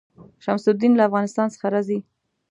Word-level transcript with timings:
شمس 0.43 0.65
الدین 0.71 0.93
له 0.95 1.03
افغانستان 1.09 1.47
څخه 1.53 1.67
راځي. 1.75 1.99